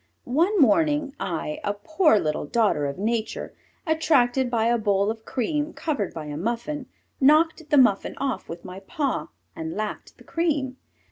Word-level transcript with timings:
One 0.23 0.59
morning 0.59 1.13
I, 1.19 1.59
a 1.63 1.75
poor 1.75 2.17
little 2.17 2.47
daughter 2.47 2.87
of 2.87 2.97
Nature, 2.97 3.53
attracted 3.85 4.49
by 4.49 4.65
a 4.65 4.79
bowl 4.79 5.11
of 5.11 5.25
cream, 5.25 5.73
covered 5.73 6.11
by 6.11 6.25
a 6.25 6.37
muffin, 6.37 6.87
knocked 7.19 7.69
the 7.69 7.77
muffin 7.77 8.15
off 8.17 8.49
with 8.49 8.65
my 8.65 8.79
paw, 8.79 9.27
and 9.55 9.75
lapped 9.75 10.17
the 10.17 10.23
cream. 10.23 10.77